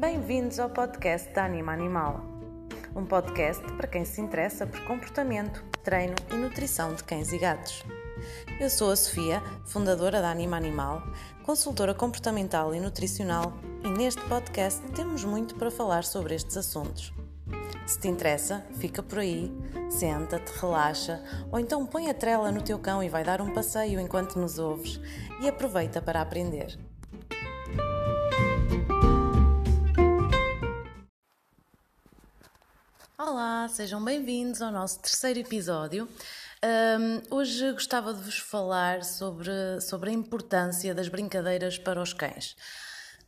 Bem-vindos 0.00 0.58
ao 0.58 0.70
podcast 0.70 1.30
da 1.34 1.44
Anima 1.44 1.74
Animal. 1.74 2.24
Um 2.96 3.04
podcast 3.04 3.62
para 3.74 3.86
quem 3.86 4.02
se 4.06 4.18
interessa 4.18 4.66
por 4.66 4.82
comportamento, 4.86 5.62
treino 5.84 6.14
e 6.32 6.36
nutrição 6.36 6.94
de 6.94 7.04
cães 7.04 7.34
e 7.34 7.38
gatos. 7.38 7.84
Eu 8.58 8.70
sou 8.70 8.90
a 8.90 8.96
Sofia, 8.96 9.42
fundadora 9.66 10.22
da 10.22 10.30
Anima 10.30 10.56
Animal, 10.56 11.02
consultora 11.42 11.92
comportamental 11.92 12.74
e 12.74 12.80
nutricional, 12.80 13.52
e 13.84 13.90
neste 13.90 14.22
podcast 14.22 14.80
temos 14.92 15.22
muito 15.22 15.54
para 15.56 15.70
falar 15.70 16.04
sobre 16.04 16.34
estes 16.34 16.56
assuntos. 16.56 17.12
Se 17.86 18.00
te 18.00 18.08
interessa, 18.08 18.64
fica 18.78 19.02
por 19.02 19.18
aí, 19.18 19.52
senta-te, 19.90 20.50
relaxa, 20.58 21.22
ou 21.52 21.58
então 21.58 21.84
põe 21.84 22.08
a 22.08 22.14
trela 22.14 22.50
no 22.50 22.62
teu 22.62 22.78
cão 22.78 23.02
e 23.02 23.10
vai 23.10 23.22
dar 23.22 23.42
um 23.42 23.52
passeio 23.52 24.00
enquanto 24.00 24.38
nos 24.38 24.58
ouves 24.58 24.98
e 25.42 25.46
aproveita 25.46 26.00
para 26.00 26.22
aprender. 26.22 26.89
Olá, 33.22 33.68
sejam 33.68 34.02
bem-vindos 34.02 34.62
ao 34.62 34.72
nosso 34.72 34.98
terceiro 34.98 35.40
episódio. 35.40 36.08
Um, 36.64 37.36
hoje 37.36 37.70
gostava 37.72 38.14
de 38.14 38.22
vos 38.22 38.38
falar 38.38 39.04
sobre, 39.04 39.50
sobre 39.82 40.08
a 40.08 40.12
importância 40.14 40.94
das 40.94 41.06
brincadeiras 41.06 41.76
para 41.76 42.00
os 42.00 42.14
cães. 42.14 42.56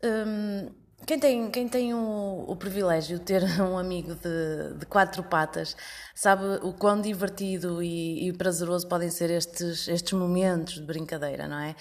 Um, 0.03 0.71
quem 1.07 1.19
tem, 1.19 1.51
quem 1.51 1.69
tem 1.69 1.93
o, 1.93 2.47
o, 2.49 2.57
privilégio 2.57 3.19
de 3.19 3.25
ter 3.27 3.43
um 3.61 3.77
amigo 3.77 4.15
de, 4.15 4.79
de, 4.79 4.87
quatro 4.87 5.23
patas 5.23 5.77
sabe 6.15 6.43
o 6.63 6.73
quão 6.73 6.99
divertido 6.99 7.83
e, 7.83 8.29
e, 8.29 8.33
prazeroso 8.33 8.89
podem 8.89 9.11
ser 9.11 9.29
estes, 9.29 9.89
estes 9.89 10.15
momentos 10.15 10.77
de 10.77 10.85
brincadeira, 10.85 11.47
não 11.47 11.59
é? 11.59 11.77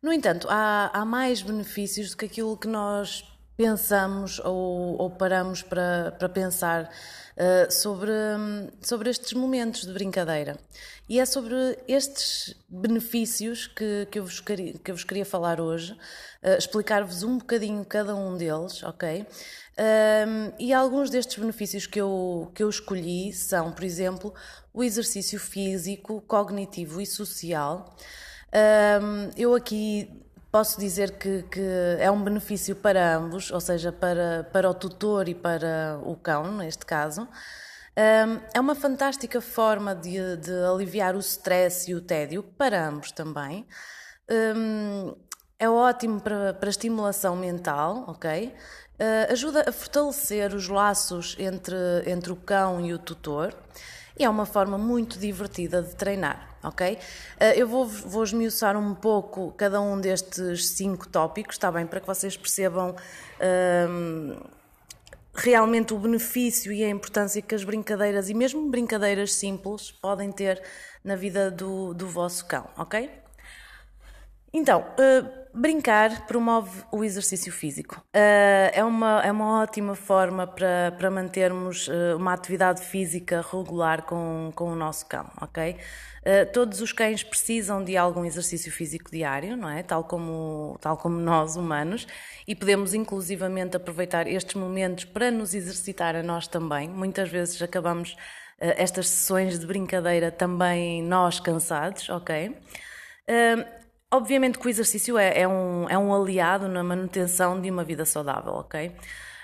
No 0.00 0.10
entanto, 0.10 0.48
há, 0.48 0.90
há 0.94 1.04
mais 1.04 1.42
benefícios 1.42 2.12
do 2.12 2.16
que 2.16 2.24
aquilo 2.24 2.56
que 2.56 2.68
nós 2.68 3.22
pensamos 3.60 4.38
ou, 4.38 4.96
ou 4.98 5.10
paramos 5.10 5.62
para, 5.62 6.12
para 6.18 6.30
pensar 6.30 6.84
uh, 7.36 7.70
sobre, 7.70 8.10
sobre 8.80 9.10
estes 9.10 9.34
momentos 9.34 9.82
de 9.82 9.92
brincadeira. 9.92 10.58
E 11.06 11.20
é 11.20 11.26
sobre 11.26 11.78
estes 11.86 12.56
benefícios 12.66 13.66
que, 13.66 14.08
que, 14.10 14.18
eu, 14.18 14.24
vos 14.24 14.40
queria, 14.40 14.72
que 14.78 14.90
eu 14.90 14.94
vos 14.94 15.04
queria 15.04 15.26
falar 15.26 15.60
hoje, 15.60 15.92
uh, 15.92 16.56
explicar-vos 16.56 17.22
um 17.22 17.36
bocadinho 17.36 17.84
cada 17.84 18.16
um 18.16 18.34
deles, 18.34 18.82
ok? 18.82 19.26
Um, 19.76 20.52
e 20.58 20.72
alguns 20.72 21.10
destes 21.10 21.38
benefícios 21.38 21.86
que 21.86 22.00
eu, 22.00 22.50
que 22.54 22.62
eu 22.62 22.68
escolhi 22.70 23.30
são, 23.34 23.72
por 23.72 23.84
exemplo, 23.84 24.32
o 24.72 24.82
exercício 24.82 25.38
físico, 25.38 26.22
cognitivo 26.22 26.98
e 26.98 27.04
social. 27.04 27.94
Um, 29.02 29.30
eu 29.36 29.54
aqui 29.54 30.10
posso 30.50 30.78
dizer 30.78 31.12
que, 31.18 31.42
que, 31.44 31.60
é 31.98 32.10
um 32.10 32.22
benefício 32.22 32.74
para 32.74 33.16
ambos, 33.16 33.50
ou 33.50 33.60
seja, 33.60 33.92
para, 33.92 34.48
para 34.52 34.68
o 34.68 34.74
tutor 34.74 35.28
e 35.28 35.34
para 35.34 36.00
o 36.04 36.16
cão, 36.16 36.56
neste 36.56 36.84
caso. 36.84 37.28
Um, 37.96 38.40
é 38.54 38.60
uma 38.60 38.74
fantástica 38.74 39.40
forma 39.40 39.94
de, 39.94 40.36
de, 40.36 40.52
aliviar 40.64 41.14
o 41.14 41.18
stress 41.18 41.90
e 41.90 41.94
o 41.94 42.00
tédio, 42.00 42.42
para 42.42 42.88
ambos 42.88 43.12
também. 43.12 43.66
Um, 44.56 45.14
é 45.58 45.68
ótimo 45.68 46.20
para, 46.20 46.54
para 46.54 46.70
estimulação 46.70 47.36
mental, 47.36 48.04
ok? 48.08 48.54
Uh, 49.00 49.32
ajuda 49.32 49.64
a 49.66 49.72
fortalecer 49.72 50.54
os 50.54 50.68
laços 50.68 51.34
entre, 51.38 51.74
entre 52.06 52.30
o 52.30 52.36
cão 52.36 52.84
e 52.84 52.92
o 52.92 52.98
tutor 52.98 53.56
e 54.20 54.24
é 54.24 54.28
uma 54.28 54.44
forma 54.44 54.76
muito 54.76 55.18
divertida 55.18 55.80
de 55.80 55.94
treinar, 55.96 56.54
ok? 56.62 56.98
Eh, 57.38 57.58
eu 57.58 57.66
vou, 57.66 57.86
vou 57.86 58.22
esmiuçar 58.22 58.76
um 58.76 58.94
pouco 58.94 59.50
cada 59.52 59.80
um 59.80 59.98
destes 59.98 60.76
cinco 60.76 61.08
tópicos, 61.08 61.54
está 61.54 61.72
bem? 61.72 61.86
Para 61.86 62.00
que 62.00 62.06
vocês 62.06 62.36
percebam 62.36 62.94
ehm, 63.40 64.36
realmente 65.34 65.94
o 65.94 65.98
benefício 65.98 66.70
e 66.70 66.84
a 66.84 66.90
importância 66.90 67.40
que 67.40 67.54
as 67.54 67.64
brincadeiras, 67.64 68.28
e 68.28 68.34
mesmo 68.34 68.68
brincadeiras 68.68 69.32
simples, 69.32 69.90
podem 69.90 70.30
ter 70.30 70.62
na 71.02 71.16
vida 71.16 71.50
do, 71.50 71.94
do 71.94 72.06
vosso 72.06 72.44
cão, 72.44 72.68
ok? 72.76 73.10
Então, 74.52 74.82
uh, 74.82 75.39
brincar 75.54 76.26
promove 76.26 76.82
o 76.92 77.04
exercício 77.04 77.52
físico. 77.52 77.96
Uh, 78.14 78.70
é, 78.72 78.84
uma, 78.84 79.20
é 79.22 79.32
uma 79.32 79.62
ótima 79.62 79.94
forma 79.94 80.46
para, 80.46 80.94
para 80.96 81.10
mantermos 81.10 81.88
uh, 81.88 82.16
uma 82.16 82.32
atividade 82.32 82.82
física 82.82 83.44
regular 83.52 84.02
com, 84.02 84.52
com 84.54 84.72
o 84.72 84.74
nosso 84.74 85.06
cão, 85.06 85.30
ok? 85.40 85.76
todos 86.52 86.82
os 86.82 86.92
cães 86.92 87.24
precisam 87.24 87.82
de 87.82 87.96
algum 87.96 88.26
exercício 88.26 88.70
físico 88.70 89.10
diário, 89.10 89.56
não 89.56 89.70
é? 89.70 89.82
Tal 89.82 90.04
como, 90.04 90.76
tal 90.78 90.94
como 90.98 91.18
nós, 91.18 91.56
humanos, 91.56 92.06
e 92.46 92.54
podemos 92.54 92.92
inclusivamente 92.92 93.74
aproveitar 93.74 94.26
estes 94.26 94.54
momentos 94.54 95.06
para 95.06 95.30
nos 95.30 95.54
exercitar 95.54 96.14
a 96.14 96.22
nós 96.22 96.46
também. 96.46 96.90
Muitas 96.90 97.30
vezes 97.30 97.62
acabamos 97.62 98.18
estas 98.58 99.08
sessões 99.08 99.58
de 99.58 99.66
brincadeira 99.66 100.30
também 100.30 101.02
nós 101.02 101.40
cansados, 101.40 102.10
ok? 102.10 102.54
Obviamente 104.12 104.58
que 104.58 104.66
o 104.66 104.70
exercício 104.70 105.16
é, 105.16 105.40
é, 105.40 105.48
um, 105.48 105.88
é 105.88 105.96
um 105.96 106.12
aliado 106.12 106.68
na 106.68 106.82
manutenção 106.82 107.60
de 107.60 107.70
uma 107.70 107.84
vida 107.84 108.04
saudável, 108.04 108.54
ok? 108.54 108.92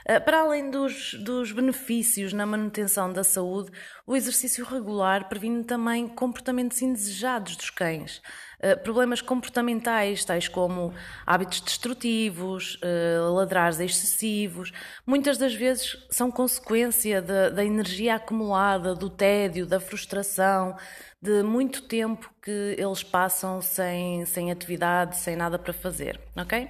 Eh, 0.09 0.21
para 0.21 0.41
além 0.41 0.71
dos, 0.71 1.15
dos, 1.15 1.51
benefícios 1.51 2.33
na 2.33 2.47
manutenção 2.47 3.13
da 3.13 3.25
saúde, 3.25 3.71
o 4.07 4.17
exercício 4.17 4.65
regular 4.65 5.29
previne 5.29 5.65
também 5.65 6.07
comportamentos 6.07 6.81
indesejados 6.81 7.57
dos 7.57 7.71
cães. 7.71 8.23
Eh, 8.59 8.75
problemas 8.75 9.21
comportamentais, 9.21 10.25
tais 10.25 10.49
como 10.49 10.95
hábitos 11.27 11.61
destrutivos, 11.61 12.77
uh, 12.77 13.33
ladrar 13.35 13.71
excessivos, 13.81 14.73
muitas 15.07 15.37
das 15.37 15.55
vezes 15.55 15.97
são 16.11 16.31
consequência 16.31 17.21
da, 17.21 17.65
energia 17.65 18.15
acumulada, 18.15 18.95
do 18.95 19.11
tédio, 19.11 19.67
da 19.67 19.79
frustração, 19.79 20.75
de 21.21 21.43
muito 21.43 21.83
tempo 21.83 22.31
que 22.43 22.77
eles 22.79 23.03
passam 23.03 23.61
sem, 23.61 24.25
sem 24.25 24.51
atividade, 24.51 25.17
sem 25.17 25.37
nada 25.37 25.59
para 25.59 25.73
fazer, 25.73 26.19
ok? 26.35 26.69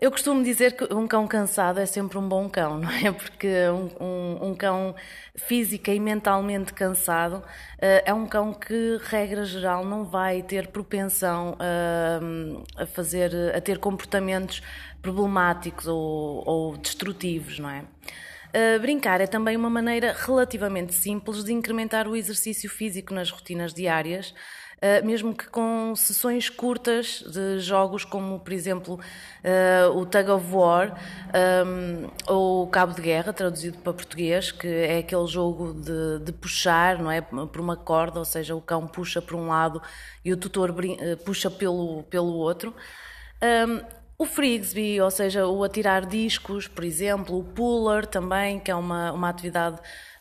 Eu 0.00 0.10
costumo 0.10 0.42
dizer 0.42 0.72
que 0.72 0.94
um 0.94 1.06
cão 1.06 1.26
cansado 1.26 1.78
é 1.78 1.84
sempre 1.84 2.16
um 2.16 2.26
bom 2.26 2.48
cão, 2.48 2.78
não 2.78 2.90
é? 2.90 3.12
Porque 3.12 3.48
um, 3.68 4.04
um, 4.04 4.48
um 4.50 4.54
cão 4.54 4.94
física 5.36 5.92
e 5.92 6.00
mentalmente 6.00 6.72
cansado 6.72 7.36
uh, 7.36 8.02
é 8.04 8.14
um 8.14 8.26
cão 8.26 8.54
que, 8.54 8.98
regra 9.02 9.44
geral, 9.44 9.84
não 9.84 10.04
vai 10.04 10.42
ter 10.42 10.68
propensão 10.68 11.52
uh, 11.52 12.64
a 12.76 12.86
fazer, 12.86 13.34
a 13.54 13.60
ter 13.60 13.78
comportamentos 13.78 14.62
problemáticos 15.02 15.86
ou, 15.86 16.42
ou 16.46 16.76
destrutivos, 16.78 17.58
não 17.58 17.68
é? 17.68 17.84
Uh, 18.50 18.80
brincar 18.80 19.20
é 19.20 19.26
também 19.26 19.56
uma 19.56 19.70
maneira 19.70 20.16
relativamente 20.18 20.92
simples 20.92 21.44
de 21.44 21.52
incrementar 21.52 22.08
o 22.08 22.16
exercício 22.16 22.68
físico 22.68 23.14
nas 23.14 23.30
rotinas 23.30 23.72
diárias, 23.72 24.34
mesmo 25.04 25.34
que 25.34 25.46
com 25.48 25.94
sessões 25.94 26.48
curtas 26.48 27.22
de 27.30 27.58
jogos 27.58 28.04
como, 28.04 28.40
por 28.40 28.52
exemplo, 28.52 28.94
uh, 28.94 29.98
o 29.98 30.06
Tug 30.06 30.30
of 30.30 30.46
War 30.50 30.98
um, 31.66 32.08
ou 32.26 32.66
Cabo 32.68 32.94
de 32.94 33.02
Guerra, 33.02 33.32
traduzido 33.32 33.78
para 33.78 33.92
português, 33.92 34.50
que 34.50 34.66
é 34.66 34.98
aquele 34.98 35.26
jogo 35.26 35.74
de, 35.74 36.24
de, 36.24 36.32
puxar, 36.32 36.98
não 36.98 37.10
é? 37.10 37.20
Por 37.20 37.60
uma 37.60 37.76
corda, 37.76 38.18
ou 38.18 38.24
seja, 38.24 38.54
o 38.54 38.60
cão 38.60 38.86
puxa 38.86 39.20
por 39.20 39.36
um 39.36 39.48
lado 39.48 39.82
e 40.24 40.32
o 40.32 40.36
tutor 40.36 40.74
puxa 41.24 41.50
pelo, 41.50 42.02
pelo 42.04 42.32
outro. 42.32 42.74
Um, 43.42 44.00
o 44.20 44.26
frisbee, 44.26 45.00
ou 45.00 45.10
seja, 45.10 45.46
o 45.46 45.64
atirar 45.64 46.04
discos, 46.04 46.68
por 46.68 46.84
exemplo, 46.84 47.38
o 47.38 47.42
puller 47.42 48.06
também, 48.06 48.60
que 48.60 48.70
é 48.70 48.74
uma, 48.74 49.12
uma 49.12 49.30
atividade 49.30 49.78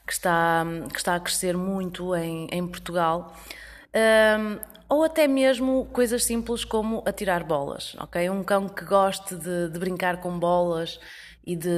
que 0.08 0.14
está, 0.14 0.66
que 0.92 0.98
está 0.98 1.16
a 1.16 1.20
crescer 1.20 1.58
muito 1.58 2.16
em, 2.16 2.48
em 2.50 2.66
Portugal. 2.66 3.36
Um, 3.96 4.60
ou 4.88 5.04
até 5.04 5.28
mesmo 5.28 5.86
coisas 5.94 6.24
simples 6.24 6.66
como 6.66 7.04
atirar 7.06 7.44
bolas, 7.44 7.96
ok? 8.00 8.30
Um 8.30 8.44
cão 8.44 8.68
que 8.68 8.84
goste 8.84 9.36
de, 9.36 9.70
de 9.70 9.80
brincar 9.80 10.20
com 10.20 10.40
bolas 10.40 11.00
e 11.46 11.56
de, 11.56 11.70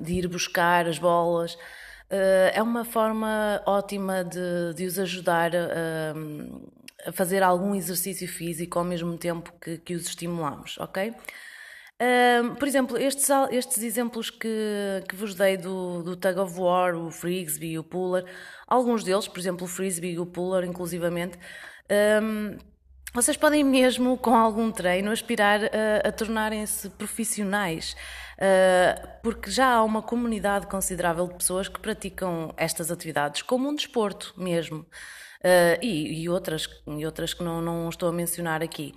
de 0.00 0.14
ir 0.14 0.28
buscar 0.28 0.86
as 0.86 0.98
bolas. 0.98 1.54
Uh, 1.54 2.50
é 2.52 2.62
uma 2.62 2.84
forma 2.84 3.60
ótima 3.66 4.22
de, 4.22 4.74
de 4.76 4.86
os 4.86 4.98
ajudar 4.98 5.50
a, 5.56 7.08
a, 7.08 7.12
fazer 7.12 7.42
algum 7.42 7.74
exercício 7.74 8.28
físico 8.28 8.78
ao 8.78 8.84
mesmo 8.84 9.16
tempo 9.18 9.52
que, 9.60 9.78
que 9.78 9.94
os 9.94 10.06
estimulamos, 10.06 10.78
ok? 10.78 11.12
Por 12.58 12.68
exemplo, 12.68 12.98
estes, 12.98 13.28
estes 13.50 13.82
exemplos 13.82 14.30
que, 14.30 15.02
que 15.08 15.14
vos 15.14 15.34
dei 15.34 15.56
do, 15.56 16.02
do 16.02 16.16
Tug 16.16 16.38
of 16.40 16.58
War, 16.58 16.96
o 16.96 17.10
Frisbee 17.10 17.72
e 17.72 17.78
o 17.78 17.84
Puller, 17.84 18.24
alguns 18.66 19.04
deles, 19.04 19.28
por 19.28 19.38
exemplo, 19.38 19.64
o 19.64 19.68
Frisbee 19.68 20.14
e 20.14 20.18
o 20.18 20.26
Puller, 20.26 20.64
inclusivamente, 20.64 21.38
um, 22.22 22.56
vocês 23.14 23.36
podem 23.36 23.62
mesmo, 23.62 24.18
com 24.18 24.34
algum 24.34 24.72
treino, 24.72 25.12
aspirar 25.12 25.60
a, 25.62 26.08
a 26.08 26.10
tornarem-se 26.10 26.90
profissionais, 26.90 27.94
uh, 28.38 29.08
porque 29.22 29.52
já 29.52 29.74
há 29.74 29.84
uma 29.84 30.02
comunidade 30.02 30.66
considerável 30.66 31.28
de 31.28 31.34
pessoas 31.34 31.68
que 31.68 31.78
praticam 31.78 32.52
estas 32.56 32.90
atividades 32.90 33.40
como 33.40 33.68
um 33.68 33.74
desporto 33.74 34.34
mesmo. 34.36 34.84
Uh, 35.44 35.78
e, 35.80 36.22
e, 36.22 36.28
outras, 36.28 36.66
e 36.86 37.04
outras 37.04 37.34
que 37.34 37.44
não, 37.44 37.60
não 37.60 37.88
estou 37.88 38.08
a 38.08 38.12
mencionar 38.12 38.62
aqui. 38.62 38.94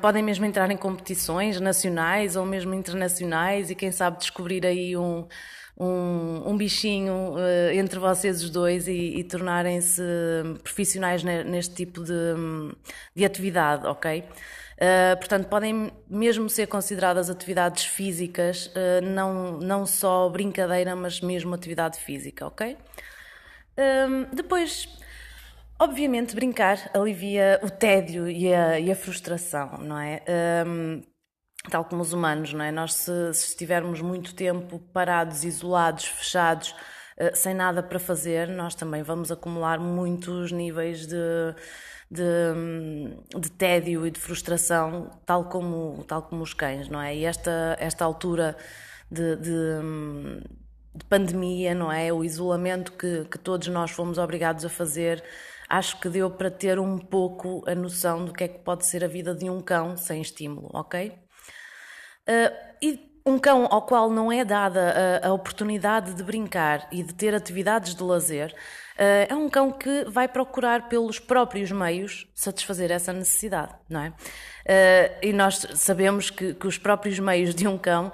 Podem 0.00 0.22
mesmo 0.22 0.44
entrar 0.44 0.70
em 0.70 0.76
competições 0.76 1.60
nacionais 1.60 2.36
ou 2.36 2.46
mesmo 2.46 2.72
internacionais 2.74 3.70
e 3.70 3.74
quem 3.74 3.90
sabe 3.90 4.18
descobrir 4.18 4.64
aí 4.64 4.96
um, 4.96 5.26
um, 5.80 6.50
um 6.50 6.56
bichinho 6.56 7.34
uh, 7.34 7.72
entre 7.72 7.98
vocês 7.98 8.42
os 8.42 8.50
dois 8.50 8.86
e, 8.86 8.92
e 8.92 9.24
tornarem-se 9.24 10.02
profissionais 10.62 11.24
neste 11.24 11.74
tipo 11.74 12.04
de, 12.04 12.12
de 13.14 13.24
atividade, 13.24 13.86
ok? 13.86 14.22
Uh, 14.80 15.16
portanto, 15.18 15.46
podem 15.46 15.92
mesmo 16.08 16.48
ser 16.48 16.66
consideradas 16.66 17.28
atividades 17.28 17.84
físicas, 17.84 18.66
uh, 18.68 19.04
não, 19.04 19.58
não 19.58 19.84
só 19.84 20.26
brincadeira, 20.30 20.96
mas 20.96 21.20
mesmo 21.20 21.54
atividade 21.54 21.98
física, 21.98 22.46
ok? 22.46 22.78
Uh, 23.76 24.34
depois, 24.34 24.88
obviamente, 25.80 26.34
brincar 26.34 26.90
alivia 26.94 27.58
o 27.62 27.70
tédio 27.70 28.28
e 28.28 28.52
a, 28.52 28.78
e 28.78 28.90
a 28.92 28.96
frustração, 28.96 29.78
não 29.78 29.98
é? 29.98 30.22
tal 31.70 31.84
como 31.84 32.00
os 32.02 32.12
humanos, 32.12 32.52
não 32.52 32.64
é? 32.64 32.70
Nós, 32.70 32.94
se, 32.94 33.34
se 33.34 33.48
estivermos 33.48 34.00
muito 34.00 34.34
tempo 34.34 34.78
parados, 34.92 35.44
isolados, 35.44 36.06
fechados, 36.06 36.74
sem 37.34 37.52
nada 37.54 37.82
para 37.82 37.98
fazer, 37.98 38.48
nós 38.48 38.74
também 38.74 39.02
vamos 39.02 39.30
acumular 39.30 39.78
muitos 39.78 40.52
níveis 40.52 41.06
de 41.06 41.16
de, 42.10 43.38
de 43.38 43.50
tédio 43.52 44.06
e 44.06 44.10
de 44.10 44.18
frustração, 44.18 45.10
tal 45.24 45.44
como, 45.44 46.02
tal 46.04 46.22
como 46.22 46.42
os 46.42 46.52
cães, 46.52 46.88
não 46.88 47.00
é? 47.00 47.14
E 47.14 47.24
esta, 47.24 47.76
esta 47.78 48.04
altura 48.04 48.56
de, 49.10 49.36
de, 49.36 49.50
de 50.94 51.04
pandemia, 51.04 51.74
não 51.74 51.90
é? 51.92 52.12
O 52.12 52.24
isolamento 52.24 52.92
que, 52.92 53.24
que 53.26 53.38
todos 53.38 53.68
nós 53.68 53.92
fomos 53.92 54.18
obrigados 54.18 54.64
a 54.64 54.68
fazer, 54.68 55.22
acho 55.70 56.00
que 56.00 56.08
deu 56.08 56.28
para 56.28 56.50
ter 56.50 56.80
um 56.80 56.98
pouco 56.98 57.62
a 57.66 57.74
noção 57.76 58.24
do 58.24 58.32
que 58.32 58.44
é 58.44 58.48
que 58.48 58.58
pode 58.58 58.84
ser 58.84 59.04
a 59.04 59.08
vida 59.08 59.32
de 59.32 59.48
um 59.48 59.62
cão 59.62 59.96
sem 59.96 60.20
estímulo, 60.20 60.68
ok? 60.74 61.12
Uh, 62.28 62.74
e 62.82 63.09
um 63.30 63.38
cão 63.38 63.66
ao 63.70 63.82
qual 63.82 64.10
não 64.10 64.30
é 64.30 64.44
dada 64.44 65.20
a, 65.22 65.28
a, 65.28 65.32
oportunidade 65.32 66.14
de 66.14 66.22
brincar 66.22 66.86
e 66.90 67.02
de 67.02 67.14
ter 67.14 67.34
atividades 67.34 67.94
de 67.94 68.02
lazer 68.02 68.54
Uh, 69.00 69.24
é 69.30 69.34
um 69.34 69.48
cão 69.48 69.72
que 69.72 70.04
vai 70.04 70.28
procurar 70.28 70.86
pelos 70.86 71.18
próprios 71.18 71.72
meios 71.72 72.26
satisfazer 72.34 72.90
essa 72.90 73.14
necessidade, 73.14 73.72
não 73.88 74.00
é? 74.02 74.08
Uh, 74.10 75.18
e 75.22 75.32
nós 75.32 75.66
sabemos 75.74 76.28
que, 76.28 76.52
que, 76.52 76.66
os 76.66 76.76
próprios 76.76 77.18
meios 77.18 77.54
de 77.54 77.66
um 77.66 77.78
cão 77.78 78.12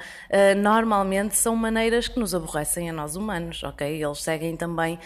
normalmente 0.58 1.34
são 1.34 1.56
maneiras 1.56 2.06
que 2.06 2.20
nos 2.20 2.36
aborrecem 2.36 2.88
a 2.88 2.92
nós 2.92 3.16
humanos, 3.16 3.64
ok? 3.64 4.00
Eles 4.00 4.22
seguem 4.22 4.56
também 4.56 4.96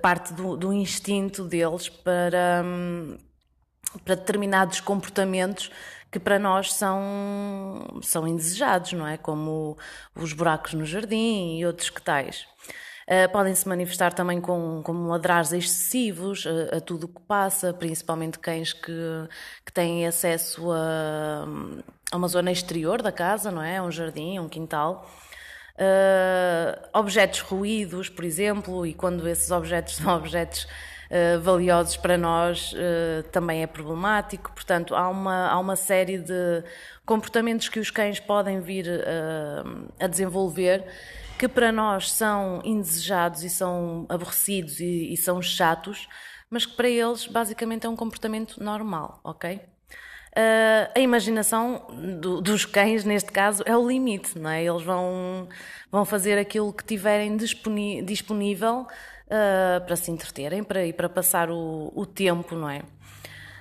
parte 0.00 0.32
do, 0.32 0.56
do, 0.56 0.72
instinto 0.72 1.44
deles 1.44 1.90
para, 1.90 2.62
um, 2.64 3.18
para 4.02 4.14
determinados 4.14 4.80
comportamentos 4.80 5.70
que 6.10 6.18
para 6.18 6.38
nós 6.38 6.72
são, 6.72 8.00
são 8.02 8.26
indesejados, 8.26 8.92
não 8.92 9.06
é? 9.06 9.16
Como 9.16 9.78
os 10.14 10.32
buracos 10.32 10.74
no 10.74 10.84
jardim 10.84 11.58
e 11.58 11.66
outros 11.66 11.90
que 11.90 12.02
tais. 12.02 12.46
Uh, 13.08 13.30
podem 13.32 13.54
se 13.54 13.68
manifestar 13.68 14.12
também 14.12 14.40
com, 14.40 14.82
com 14.84 14.92
ladrares 15.08 15.52
excessivos 15.52 16.46
a, 16.46 16.76
a 16.76 16.80
tudo 16.80 17.04
o 17.04 17.08
que 17.08 17.20
passa, 17.22 17.72
principalmente 17.72 18.38
cães 18.38 18.72
que, 18.72 18.92
que 19.66 19.72
têm 19.72 20.06
acesso 20.06 20.70
a, 20.70 21.44
a 22.12 22.16
uma 22.16 22.28
zona 22.28 22.52
exterior 22.52 23.02
da 23.02 23.10
casa, 23.10 23.50
não 23.50 23.62
é? 23.62 23.82
Um 23.82 23.90
jardim, 23.90 24.38
um 24.38 24.48
quintal. 24.48 25.10
Uh, 25.80 26.78
objetos 26.92 27.40
ruídos, 27.40 28.10
por 28.10 28.22
exemplo, 28.22 28.84
e 28.84 28.92
quando 28.92 29.26
esses 29.26 29.50
objetos 29.50 29.96
são 30.02 30.14
objetos 30.14 30.64
uh, 30.64 31.40
valiosos 31.40 31.96
para 31.96 32.18
nós, 32.18 32.74
uh, 32.74 33.22
também 33.30 33.62
é 33.62 33.66
problemático. 33.66 34.52
Portanto, 34.52 34.94
há 34.94 35.08
uma, 35.08 35.48
há 35.48 35.58
uma 35.58 35.76
série 35.76 36.18
de 36.18 36.62
comportamentos 37.06 37.70
que 37.70 37.80
os 37.80 37.90
cães 37.90 38.20
podem 38.20 38.60
vir 38.60 38.86
a 39.98 40.06
desenvolver 40.06 40.84
que 41.38 41.48
para 41.48 41.72
nós 41.72 42.12
são 42.12 42.60
indesejados 42.62 43.42
e 43.42 43.48
são 43.48 44.04
aborrecidos 44.10 44.78
e, 44.78 45.10
e 45.10 45.16
são 45.16 45.40
chatos, 45.40 46.06
mas 46.50 46.66
que 46.66 46.76
para 46.76 46.88
eles 46.88 47.26
basicamente 47.26 47.86
é 47.86 47.88
um 47.88 47.96
comportamento 47.96 48.62
normal, 48.62 49.18
ok? 49.24 49.58
Uh, 50.30 50.86
a 50.94 51.00
imaginação 51.00 51.86
do, 52.20 52.40
dos 52.40 52.64
cães, 52.64 53.04
neste 53.04 53.32
caso, 53.32 53.64
é 53.66 53.76
o 53.76 53.86
limite, 53.86 54.38
não 54.38 54.50
é? 54.50 54.64
Eles 54.64 54.82
vão, 54.82 55.48
vão 55.90 56.04
fazer 56.04 56.38
aquilo 56.38 56.72
que 56.72 56.84
tiverem 56.84 57.36
disponível 57.36 58.86
uh, 59.26 59.84
para 59.84 59.96
se 59.96 60.10
entreterem 60.10 60.62
para, 60.62 60.86
e 60.86 60.92
para 60.92 61.08
passar 61.08 61.50
o, 61.50 61.92
o 61.94 62.06
tempo, 62.06 62.54
não 62.54 62.70
é? 62.70 62.78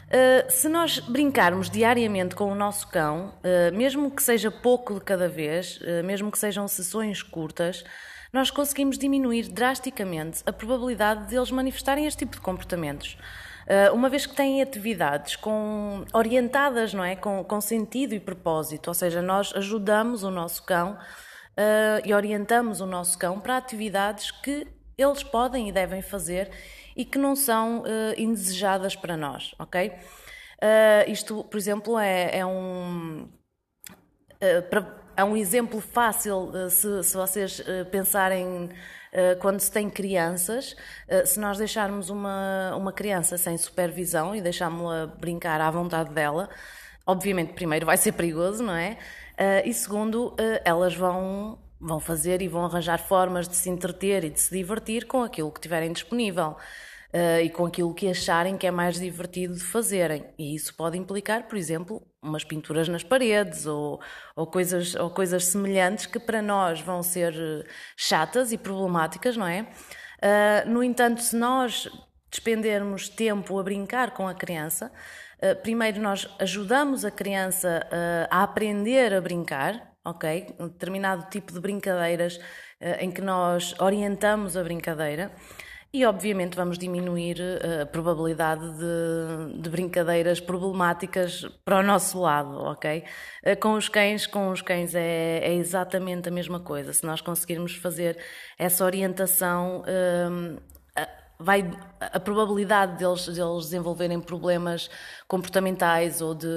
Uh, 0.09 0.49
se 0.49 0.67
nós 0.67 0.99
brincarmos 0.99 1.69
diariamente 1.69 2.35
com 2.35 2.51
o 2.51 2.55
nosso 2.55 2.87
cão, 2.87 3.33
uh, 3.43 3.75
mesmo 3.75 4.09
que 4.09 4.23
seja 4.23 4.49
pouco 4.49 4.95
de 4.95 5.01
cada 5.01 5.29
vez, 5.29 5.79
uh, 5.81 6.03
mesmo 6.03 6.31
que 6.31 6.39
sejam 6.39 6.67
sessões 6.67 7.21
curtas, 7.21 7.83
nós 8.33 8.49
conseguimos 8.49 8.97
diminuir 8.97 9.49
drasticamente 9.49 10.41
a 10.47 10.53
probabilidade 10.53 11.27
de 11.27 11.35
eles 11.35 11.51
manifestarem 11.51 12.07
este 12.07 12.19
tipo 12.19 12.35
de 12.37 12.41
comportamentos. 12.41 13.17
Uma 13.93 14.09
vez 14.09 14.25
que 14.25 14.35
têm 14.35 14.61
atividades 14.61 15.35
com, 15.35 16.03
orientadas, 16.13 16.93
não 16.93 17.03
é, 17.03 17.15
com, 17.15 17.43
com 17.43 17.61
sentido 17.61 18.15
e 18.15 18.19
propósito, 18.19 18.87
ou 18.87 18.93
seja, 18.93 19.21
nós 19.21 19.53
ajudamos 19.55 20.23
o 20.23 20.31
nosso 20.31 20.63
cão 20.63 20.97
e 22.03 22.13
orientamos 22.13 22.81
o 22.81 22.85
nosso 22.87 23.17
cão 23.19 23.39
para 23.39 23.57
atividades 23.57 24.31
que 24.31 24.65
eles 24.97 25.23
podem 25.23 25.69
e 25.69 25.71
devem 25.71 26.01
fazer 26.01 26.49
e 26.95 27.05
que 27.05 27.17
não 27.17 27.35
são 27.35 27.79
uh, 27.79 27.85
indesejadas 28.17 28.95
para 28.95 29.15
nós, 29.15 29.55
ok? 29.57 29.87
Uh, 29.87 31.09
isto, 31.09 31.45
por 31.45 31.57
exemplo, 31.57 31.97
é, 31.97 32.39
é 32.39 32.45
um. 32.45 33.29
Uh, 34.41 34.99
é 35.15 35.23
um 35.23 35.35
exemplo 35.35 35.81
fácil 35.81 36.49
se, 36.69 37.03
se 37.03 37.13
vocês 37.13 37.61
pensarem 37.91 38.69
quando 39.41 39.59
se 39.59 39.71
tem 39.71 39.89
crianças, 39.89 40.75
se 41.25 41.39
nós 41.39 41.57
deixarmos 41.57 42.09
uma, 42.09 42.75
uma 42.75 42.93
criança 42.93 43.37
sem 43.37 43.57
supervisão 43.57 44.35
e 44.35 44.41
deixarmos-la 44.41 45.07
brincar 45.07 45.59
à 45.61 45.71
vontade 45.71 46.13
dela, 46.13 46.49
obviamente, 47.05 47.53
primeiro, 47.53 47.85
vai 47.85 47.97
ser 47.97 48.11
perigoso, 48.11 48.63
não 48.63 48.75
é? 48.75 48.97
E 49.65 49.73
segundo, 49.73 50.35
elas 50.63 50.95
vão, 50.95 51.57
vão 51.79 51.99
fazer 51.99 52.41
e 52.41 52.47
vão 52.47 52.65
arranjar 52.65 52.99
formas 52.99 53.47
de 53.47 53.55
se 53.55 53.69
entreter 53.69 54.23
e 54.23 54.29
de 54.29 54.39
se 54.39 54.55
divertir 54.55 55.07
com 55.07 55.23
aquilo 55.23 55.51
que 55.51 55.59
tiverem 55.59 55.91
disponível 55.91 56.55
uh, 57.13 57.41
e 57.41 57.49
com 57.49 57.65
aquilo 57.65 57.93
que 57.93 58.07
acharem 58.07 58.57
que 58.57 58.67
é 58.67 58.71
mais 58.71 58.99
divertido 58.99 59.55
de 59.55 59.63
fazerem. 59.63 60.25
E 60.37 60.55
isso 60.55 60.75
pode 60.75 60.97
implicar, 60.97 61.47
por 61.47 61.57
exemplo, 61.57 62.01
umas 62.21 62.43
pinturas 62.43 62.87
nas 62.87 63.03
paredes 63.03 63.65
ou, 63.65 63.99
ou, 64.35 64.47
coisas, 64.47 64.95
ou 64.95 65.09
coisas 65.09 65.45
semelhantes 65.45 66.05
que 66.05 66.19
para 66.19 66.41
nós 66.41 66.81
vão 66.81 67.01
ser 67.01 67.33
eh, 67.33 67.63
chatas 67.95 68.51
e 68.51 68.57
problemáticas, 68.57 69.37
não 69.37 69.47
é? 69.47 69.61
Uh, 70.21 70.69
no 70.69 70.83
entanto, 70.83 71.21
se 71.21 71.35
nós 71.35 71.89
despendermos 72.29 73.07
tempo 73.07 73.57
a 73.57 73.63
brincar 73.63 74.11
com 74.11 74.27
a 74.27 74.33
criança, 74.33 74.91
uh, 75.41 75.55
primeiro 75.61 76.01
nós 76.01 76.27
ajudamos 76.39 77.05
a 77.05 77.11
criança 77.11 77.87
uh, 77.87 78.27
a 78.29 78.43
aprender 78.43 79.13
a 79.13 79.21
brincar, 79.21 79.93
ok? 80.03 80.55
Um 80.59 80.67
determinado 80.67 81.29
tipo 81.29 81.53
de 81.53 81.59
brincadeiras 81.59 82.39
em 83.01 83.11
que 83.11 83.19
nós 83.19 83.75
orientamos 83.77 84.55
a 84.55 84.63
brincadeira. 84.63 85.29
E 85.91 86.05
obviamente 86.05 86.55
vamos 86.55 86.77
diminuir 86.77 87.41
eh, 87.41 87.81
a 87.81 87.85
probabilidade 87.85 88.61
de, 88.77 89.59
de, 89.59 89.69
brincadeiras 89.71 90.39
problemáticas 90.39 91.43
para 91.65 91.79
o 91.79 91.83
nosso 91.83 92.19
lado, 92.21 92.59
ok? 92.59 93.03
Eh, 93.41 93.55
com 93.55 93.73
os 93.73 93.89
cães, 93.89 94.27
com 94.27 94.51
os 94.51 94.61
cães 94.61 94.93
é, 94.93 95.39
é 95.39 95.53
exatamente 95.55 96.29
a 96.29 96.31
mesma 96.31 96.59
coisa. 96.59 96.93
Se 96.93 97.03
nós 97.03 97.21
conseguirmos 97.21 97.73
fazer 97.75 98.19
essa 98.59 98.85
orientação, 98.85 99.81
um, 99.81 100.57
ehm, 100.57 100.57
vai 101.39 101.71
a 101.99 102.19
probabilidade 102.19 102.97
deles, 102.97 103.25
deles 103.25 103.63
desenvolverem 103.63 104.19
problemas 104.21 104.89
comportamentais 105.27 106.21
ou 106.21 106.35
de, 106.35 106.47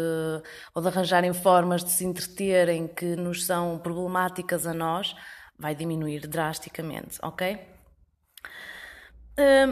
ou 0.74 0.82
de 0.82 0.88
arranjarem 0.88 1.32
formas 1.32 1.82
de 1.84 1.90
se 1.90 2.04
entreterem 2.04 2.86
que 2.86 3.16
nos 3.16 3.46
são 3.46 3.78
problemáticas 3.78 4.66
a 4.66 4.74
nós 4.74 5.14
vai 5.58 5.74
diminuir 5.74 6.26
drasticamente, 6.26 7.18
ok? 7.22 7.71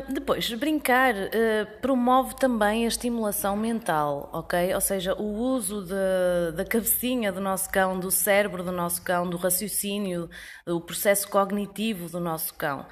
Depois, 0.09 0.51
brincar 0.55 1.15
uh, 1.15 1.81
promove 1.83 2.35
também 2.37 2.85
a 2.87 2.89
estimulação 2.89 3.57
mental, 3.57 4.31
ok? 4.33 4.75
Ou 4.75 4.81
seja, 4.81 5.15
o 5.15 5.23
uso 5.23 5.85
de, 5.85 6.57
da 6.57 6.65
cabecinha 6.65 7.31
do 7.31 7.41
nosso 7.41 7.69
cão, 7.71 8.01
do 8.01 8.11
cérebro 8.11 8.63
do 8.63 8.73
nosso 8.73 9.03
cão, 9.03 9.29
do 9.29 9.37
raciocínio, 9.37 10.31
do 10.65 10.81
processo 10.81 11.29
cognitivo 11.29 12.09
do 12.09 12.19
nosso 12.19 12.55
cão. 12.55 12.87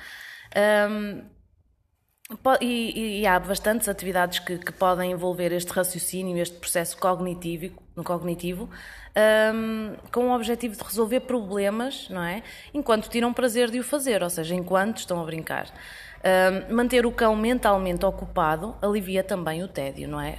Um, 0.90 1.24
e, 2.60 3.20
e, 3.22 3.26
há 3.26 3.40
bastantes 3.40 3.88
atividades 3.88 4.38
que, 4.40 4.58
que, 4.58 4.70
podem 4.72 5.12
envolver 5.12 5.50
este 5.50 5.72
raciocínio, 5.72 6.36
este 6.36 6.58
processo 6.58 6.98
cognitivo, 6.98 7.74
cognitivo 8.04 8.68
um, 9.54 9.96
com 10.12 10.28
o 10.28 10.34
objetivo 10.34 10.76
de 10.76 10.84
resolver 10.84 11.20
problemas, 11.20 12.06
não 12.10 12.22
é? 12.22 12.42
Enquanto 12.74 13.08
tiram 13.08 13.32
prazer 13.32 13.70
de 13.70 13.80
o 13.80 13.82
fazer, 13.82 14.22
ou 14.22 14.28
seja, 14.28 14.54
enquanto 14.54 14.98
estão 14.98 15.22
a 15.22 15.24
brincar. 15.24 15.72
Manter 16.70 17.06
o 17.06 17.12
cão 17.12 17.36
mentalmente 17.36 18.04
ocupado 18.04 18.74
alivia 18.82 19.22
também 19.22 19.62
o 19.62 19.68
tédio, 19.68 20.08
não 20.08 20.20
é? 20.20 20.36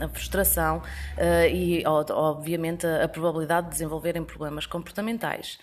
A 0.00 0.08
frustração 0.08 0.78
uh, 0.78 1.46
e, 1.50 1.82
obviamente, 1.86 2.86
a, 2.86 3.04
a, 3.04 3.08
probabilidade 3.08 3.66
de 3.66 3.72
desenvolverem 3.72 4.24
problemas 4.24 4.66
comportamentais. 4.66 5.58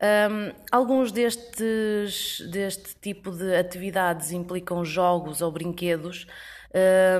Um, 0.00 0.52
alguns 0.70 1.10
destes, 1.10 2.40
deste 2.52 2.94
tipo 3.00 3.32
de 3.32 3.56
atividades 3.56 4.30
implicam 4.30 4.84
jogos 4.84 5.42
ou 5.42 5.50
brinquedos 5.50 6.26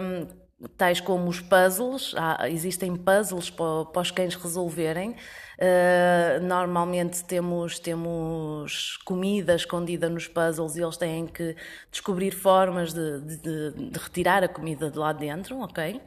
um, 0.00 0.28
tais 0.76 1.00
como 1.00 1.28
os 1.28 1.40
puzzles, 1.40 2.14
há, 2.16 2.48
existem 2.48 2.94
puzzles 2.96 3.50
para, 3.50 3.84
para, 3.86 4.02
os 4.02 4.10
cães 4.10 4.34
resolverem. 4.34 5.16
Uh, 5.60 6.40
normalmente 6.44 7.24
temos, 7.24 7.80
temos 7.80 8.96
comida 8.98 9.56
escondida 9.56 10.08
nos 10.08 10.28
puzzles 10.28 10.76
e 10.76 10.82
eles 10.82 10.96
têm 10.96 11.26
que 11.26 11.56
descobrir 11.90 12.30
formas 12.30 12.92
de, 12.92 13.20
de, 13.20 13.90
de 13.90 13.98
retirar 13.98 14.44
a 14.44 14.48
comida 14.48 14.88
de 14.88 14.96
lá 14.96 15.12
dentro, 15.12 15.58
ok? 15.58 16.00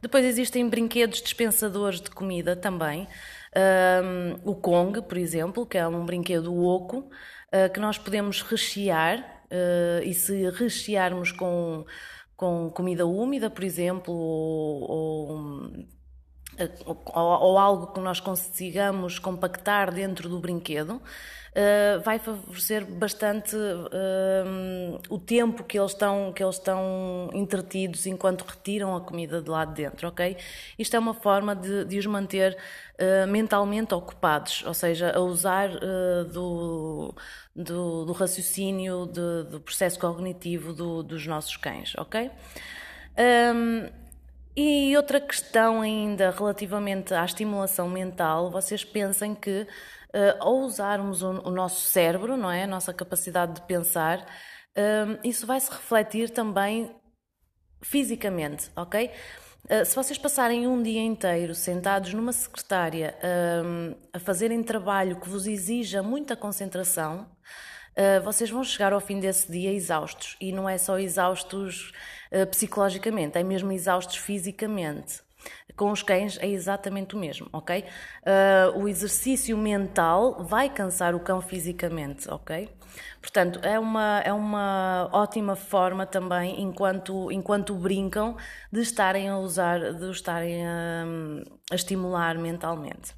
Depois 0.00 0.24
existem 0.24 0.66
brinquedos 0.68 1.20
dispensadores 1.20 2.00
de 2.00 2.10
comida 2.10 2.56
também. 2.56 3.06
Um, 3.54 4.50
o 4.50 4.54
Kong, 4.54 5.02
por 5.02 5.18
exemplo, 5.18 5.66
que 5.66 5.76
é 5.76 5.86
um 5.86 6.06
brinquedo 6.06 6.54
oco, 6.64 7.10
uh, 7.52 7.70
que 7.72 7.78
nós 7.78 7.98
podemos 7.98 8.40
rechear, 8.40 9.18
uh, 9.50 10.02
e 10.02 10.14
se 10.14 10.48
rechearmos 10.50 11.30
com 11.30 11.84
com 12.36 12.70
comida 12.70 13.06
úmida, 13.06 13.48
por 13.48 13.64
exemplo, 13.64 14.12
ou, 14.12 14.90
ou, 14.90 15.86
ou, 16.84 17.58
algo 17.58 17.88
que 17.88 18.00
nós 18.00 18.20
consigamos 18.20 19.18
compactar 19.18 19.92
dentro 19.92 20.28
do 20.28 20.38
brinquedo, 20.38 20.90
uh, 20.92 22.00
vai 22.04 22.18
favorecer 22.18 22.84
bastante 22.84 23.56
uh, 23.56 25.00
o 25.08 25.18
tempo 25.18 25.64
que 25.64 25.78
eles, 25.78 25.92
estão, 25.92 26.32
que 26.32 26.42
eles 26.42 26.56
estão 26.56 27.30
entretidos 27.32 28.06
enquanto 28.06 28.42
retiram 28.42 28.96
a 28.96 29.00
comida 29.00 29.40
de 29.40 29.50
lá 29.50 29.64
de 29.64 29.74
dentro, 29.74 30.08
ok? 30.08 30.36
Isto 30.78 30.96
é 30.96 30.98
uma 30.98 31.14
forma 31.14 31.54
de, 31.54 31.84
de 31.84 31.98
os 31.98 32.06
manter 32.06 32.56
mentalmente 33.28 33.92
ocupados, 33.92 34.62
ou 34.64 34.72
seja, 34.72 35.10
a 35.10 35.18
usar 35.18 35.68
do 36.32 37.12
do, 37.54 38.04
do 38.04 38.12
raciocínio, 38.12 39.06
de, 39.06 39.50
do 39.50 39.60
processo 39.60 39.98
cognitivo 39.98 40.72
do, 40.72 41.02
dos 41.02 41.26
nossos 41.26 41.56
cães, 41.56 41.94
ok? 41.96 42.30
Um, 43.16 44.03
e 44.56 44.96
outra 44.96 45.20
questão 45.20 45.80
ainda 45.80 46.30
relativamente 46.30 47.12
à 47.14 47.24
estimulação 47.24 47.88
mental, 47.88 48.50
vocês 48.50 48.84
pensem 48.84 49.34
que 49.34 49.62
uh, 49.62 49.66
ao 50.40 50.58
usarmos 50.58 51.22
o, 51.22 51.30
o, 51.48 51.50
nosso 51.50 51.82
cérebro, 51.88 52.36
não 52.36 52.50
é? 52.50 52.64
A 52.64 52.68
nossa 52.68 52.92
capacidade 52.92 53.54
de 53.54 53.62
pensar, 53.62 54.24
isso 55.22 55.46
vai 55.46 55.60
se 55.60 55.70
refletir 55.70 56.30
também 56.30 56.90
fisicamente, 57.80 58.70
ok? 58.74 59.10
Uh, 59.64 59.84
se 59.84 59.94
vocês 59.94 60.18
passarem 60.18 60.66
um 60.66 60.82
dia 60.82 61.00
inteiro 61.00 61.54
sentados 61.54 62.12
numa 62.12 62.32
secretária 62.32 63.14
uh, 63.22 63.96
a 64.12 64.18
fazerem 64.18 64.62
trabalho 64.62 65.16
que 65.16 65.28
vos 65.28 65.46
exija 65.46 66.02
muita 66.02 66.36
concentração, 66.36 67.26
uh, 67.96 68.22
vocês 68.22 68.50
vão 68.50 68.62
chegar 68.62 68.92
ao 68.92 69.00
fim 69.00 69.18
desse 69.18 69.50
dia 69.50 69.72
exaustos. 69.72 70.36
E 70.38 70.52
não 70.52 70.68
é 70.68 70.76
só 70.76 70.98
exaustos 70.98 71.92
psicologicamente, 72.50 73.38
é 73.38 73.42
mesmo 73.42 73.72
exaustos 73.72 74.16
fisicamente. 74.16 75.22
Com 75.76 75.90
os 75.90 76.02
cães 76.02 76.38
é 76.40 76.46
exatamente 76.46 77.16
o 77.16 77.18
mesmo, 77.18 77.48
ok? 77.52 77.84
Uh, 77.84 78.78
o 78.78 78.88
exercício 78.88 79.56
mental 79.56 80.44
vai 80.44 80.70
cansar 80.70 81.14
o 81.14 81.20
cão 81.20 81.40
fisicamente, 81.40 82.30
ok? 82.30 82.68
Portanto, 83.20 83.58
é 83.62 83.78
uma, 83.78 84.20
é 84.24 84.32
uma 84.32 85.08
ótima 85.12 85.56
forma 85.56 86.06
também, 86.06 86.62
enquanto, 86.62 87.32
enquanto 87.32 87.74
brincam, 87.74 88.36
de 88.70 88.80
estarem 88.80 89.28
a 89.28 89.38
usar, 89.38 89.94
de 89.94 90.10
estarem 90.10 90.64
a, 90.66 91.04
a 91.72 91.74
estimular 91.74 92.38
mentalmente. 92.38 93.14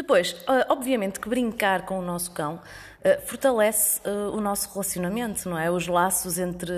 Depois, 0.00 0.32
uh, 0.32 0.64
obviamente 0.70 1.20
que 1.20 1.28
brincar 1.28 1.84
com 1.84 1.98
o 1.98 2.02
nosso 2.02 2.30
cão 2.30 2.54
uh, 2.54 3.26
fortalece 3.26 4.00
uh, 4.08 4.34
o 4.34 4.40
nosso 4.40 4.72
relacionamento, 4.72 5.46
não 5.46 5.58
é? 5.58 5.70
Os 5.70 5.86
laços 5.86 6.38
entre, 6.38 6.72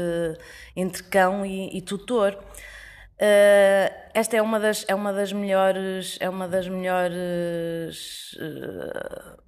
entre 0.74 1.04
cão 1.04 1.46
e, 1.46 1.78
e 1.78 1.80
tutor. 1.80 2.34
Uh, 2.34 3.94
esta 4.12 4.36
é 4.36 4.42
uma 4.42 4.58
das 4.58 4.84
é 4.88 4.94
uma 4.96 5.12
das 5.12 5.32
melhores 5.32 6.18
é 6.20 6.28
uma 6.28 6.48
das 6.48 6.66
melhores 6.66 8.32
uh, 8.32 9.40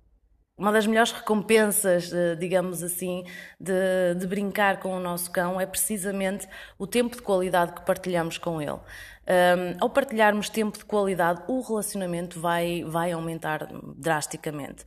uma 0.57 0.71
das 0.71 0.87
melhores 0.87 1.11
recompensas, 1.11 2.13
uh, 2.13 2.37
digamos 2.39 2.81
assim, 2.85 3.25
de, 3.59 4.15
de, 4.17 4.27
brincar 4.29 4.79
com 4.79 4.97
o 4.97 5.01
nosso 5.01 5.29
cão 5.33 5.61
é 5.61 5.67
precisamente 5.67 6.47
o 6.79 6.87
tempo 6.87 7.17
de 7.17 7.23
qualidade 7.23 7.73
que 7.73 7.85
partilhamos 7.85 8.39
com 8.39 8.63
ele. 8.63 8.79
Um, 9.27 9.77
ao 9.81 9.91
partilharmos 9.91 10.49
tempo 10.49 10.77
de 10.79 10.85
qualidade, 10.85 11.43
o 11.49 11.61
relacionamento 11.61 12.41
vai, 12.41 12.85
vai 12.85 13.13
aumentar 13.13 13.69
drasticamente. 13.97 14.85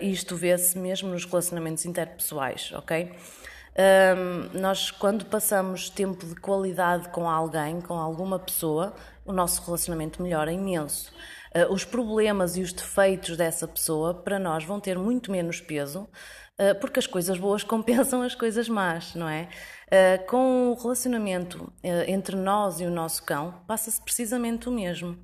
isto 0.00 0.36
vê-se 0.36 0.78
mesmo 0.78 1.08
nos 1.08 1.24
relacionamentos 1.24 1.84
interpessoais, 1.86 2.72
ok? 2.72 3.12
Um, 3.80 4.58
nós, 4.60 4.90
quando 4.90 5.24
passamos 5.24 5.88
tempo 5.88 6.26
de 6.26 6.34
qualidade 6.34 7.08
com 7.10 7.30
alguém, 7.30 7.80
com 7.80 7.94
alguma 7.94 8.38
pessoa, 8.38 8.94
o 9.24 9.32
nosso 9.32 9.64
relacionamento 9.64 10.22
melhora 10.22 10.52
imenso. 10.52 11.12
Uh, 11.54 11.72
os 11.72 11.84
problemas 11.84 12.56
e 12.56 12.62
os 12.62 12.72
defeitos 12.72 13.36
dessa 13.36 13.66
pessoa, 13.66 14.12
para 14.14 14.38
nós, 14.38 14.64
vão 14.64 14.80
ter 14.80 14.98
muito 14.98 15.30
menos 15.30 15.60
peso, 15.60 16.00
uh, 16.02 16.08
porque 16.80 16.98
as 16.98 17.06
coisas 17.06 17.38
boas 17.38 17.62
compensam 17.64 18.22
as 18.22 18.34
coisas 18.34 18.68
más, 18.68 19.14
não 19.14 19.28
é? 19.28 19.48
Uh, 19.86 20.26
com 20.26 20.70
o 20.70 20.74
relacionamento 20.74 21.72
entre 22.06 22.36
nós 22.36 22.80
e 22.80 22.84
o 22.84 22.90
nosso 22.90 23.24
cão, 23.24 23.54
passa-se 23.66 24.00
precisamente 24.00 24.68
o 24.68 24.72
mesmo. 24.72 25.18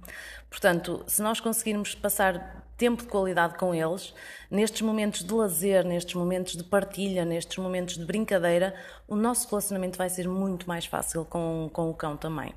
Portanto, 0.51 1.05
se 1.07 1.23
nós 1.23 1.39
conseguirmos 1.39 1.95
passar 1.95 2.65
tempo 2.77 3.03
de 3.03 3.09
qualidade 3.09 3.57
com 3.57 3.75
eles, 3.75 4.15
nestes 4.51 4.83
momentos 4.83 5.25
de 5.25 5.33
lazer, 5.33 5.85
nestes 5.85 6.15
momentos 6.15 6.57
de 6.57 6.65
partilha, 6.65 7.25
nestes 7.25 7.57
momentos 7.59 7.97
de 7.97 8.05
brincadeira, 8.05 8.75
o 9.09 9.17
nosso 9.17 9.49
relacionamento 9.49 9.97
vai 9.97 10.09
ser 10.09 10.29
muito 10.29 10.69
mais 10.69 10.85
fácil 10.87 11.25
com, 11.25 11.71
com 11.73 11.91
o 11.91 11.95
cão 11.95 12.17
também. 12.17 12.55